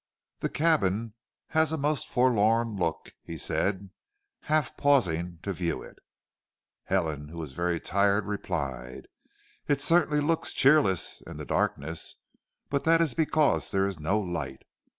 [0.39, 1.13] "The cabin
[1.49, 3.91] has a most forlorn look," he said,
[4.45, 5.99] half pausing to view it.
[6.85, 9.05] Helen, who was very tired, replied,
[9.67, 12.15] "It certainly looks cheerless in the darkness,
[12.67, 14.63] but that is because there is no light.